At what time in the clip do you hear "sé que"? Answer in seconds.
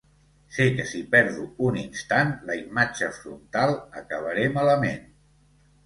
0.53-0.85